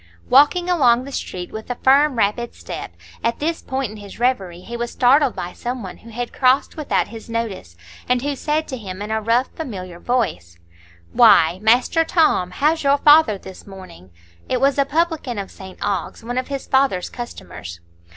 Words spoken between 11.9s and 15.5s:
Tom, how's your father this morning?" It was a publican